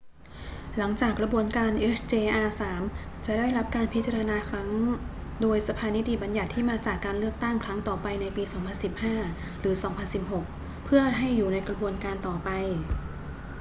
[0.77, 2.63] หลังจากกระบวนการ hjr-3
[3.25, 4.69] จะได้รับการพิจารณาครั้ง
[5.41, 8.43] โดยสภานิติบัญญัติที่มาจากการเลือกตั้งครั้งต่อไปในปี
[9.03, 9.75] 2015 หรือ
[10.29, 12.49] 2016 เพื่อให้อยู่ในกระบวนการต่อไป